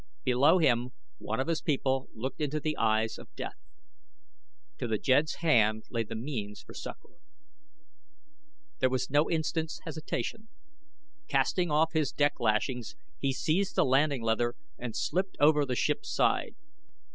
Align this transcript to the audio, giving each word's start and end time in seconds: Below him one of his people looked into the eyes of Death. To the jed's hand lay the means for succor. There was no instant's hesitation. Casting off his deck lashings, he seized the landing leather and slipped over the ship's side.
Below 0.23 0.57
him 0.57 0.93
one 1.19 1.39
of 1.39 1.45
his 1.47 1.61
people 1.61 2.09
looked 2.15 2.41
into 2.41 2.59
the 2.59 2.75
eyes 2.75 3.19
of 3.19 3.29
Death. 3.35 3.59
To 4.79 4.87
the 4.87 4.97
jed's 4.97 5.35
hand 5.45 5.83
lay 5.91 6.01
the 6.03 6.15
means 6.15 6.63
for 6.63 6.73
succor. 6.73 7.17
There 8.79 8.89
was 8.89 9.11
no 9.11 9.29
instant's 9.29 9.79
hesitation. 9.85 10.47
Casting 11.27 11.69
off 11.69 11.93
his 11.93 12.11
deck 12.11 12.39
lashings, 12.39 12.95
he 13.19 13.31
seized 13.31 13.75
the 13.75 13.85
landing 13.85 14.23
leather 14.23 14.55
and 14.75 14.95
slipped 14.95 15.37
over 15.39 15.67
the 15.67 15.75
ship's 15.75 16.11
side. 16.11 16.55